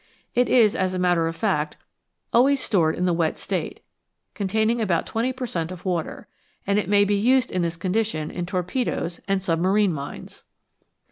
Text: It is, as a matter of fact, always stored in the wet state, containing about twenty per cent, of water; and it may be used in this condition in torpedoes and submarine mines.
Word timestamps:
It 0.33 0.49
is, 0.49 0.75
as 0.75 0.95
a 0.95 0.97
matter 0.97 1.27
of 1.27 1.35
fact, 1.35 1.77
always 2.33 2.59
stored 2.59 2.95
in 2.95 3.05
the 3.05 3.13
wet 3.13 3.37
state, 3.37 3.81
containing 4.33 4.81
about 4.81 5.05
twenty 5.05 5.31
per 5.31 5.45
cent, 5.45 5.71
of 5.71 5.85
water; 5.85 6.27
and 6.65 6.79
it 6.79 6.89
may 6.89 7.05
be 7.05 7.13
used 7.13 7.51
in 7.51 7.61
this 7.61 7.77
condition 7.77 8.31
in 8.31 8.47
torpedoes 8.47 9.19
and 9.27 9.43
submarine 9.43 9.93
mines. 9.93 10.43